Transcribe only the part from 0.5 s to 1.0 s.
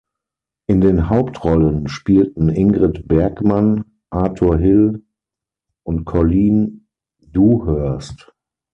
In